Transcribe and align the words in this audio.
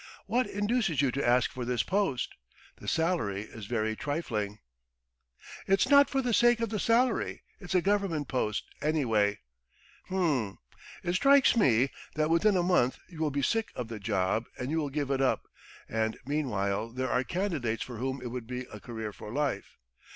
"What 0.25 0.47
induces 0.47 1.03
you 1.03 1.11
to 1.11 1.23
ask 1.23 1.51
for 1.51 1.63
this 1.63 1.83
post? 1.83 2.33
The 2.77 2.87
salary 2.87 3.41
is 3.43 3.67
very 3.67 3.95
trifling!" 3.95 4.57
"It's 5.67 5.89
not 5.89 6.09
for 6.09 6.23
the 6.23 6.33
sake 6.33 6.59
of 6.59 6.69
the 6.69 6.79
salary.... 6.79 7.43
It's 7.59 7.75
a 7.75 7.83
government 7.83 8.27
post, 8.27 8.63
any 8.81 9.05
way..." 9.05 9.41
"H'm.... 10.07 10.57
It 11.03 11.13
strikes 11.13 11.55
me 11.55 11.91
that 12.15 12.31
within 12.31 12.57
a 12.57 12.63
month 12.63 12.97
you 13.09 13.19
will 13.19 13.29
be 13.29 13.43
sick 13.43 13.69
of 13.75 13.89
the 13.89 13.99
job 13.99 14.45
and 14.57 14.71
you 14.71 14.79
will 14.79 14.89
give 14.89 15.11
it 15.11 15.21
up, 15.21 15.43
and 15.87 16.17
meanwhile 16.25 16.89
there 16.91 17.11
are 17.11 17.23
candidates 17.23 17.83
for 17.83 17.97
whom 17.97 18.23
it 18.23 18.31
would 18.31 18.47
be 18.47 18.61
a 18.73 18.79
career 18.79 19.13
for 19.13 19.31
life. 19.31 19.77